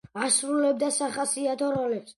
ასრულებდა 0.27 0.91
სახასიათო 0.99 1.73
როლებს. 1.79 2.09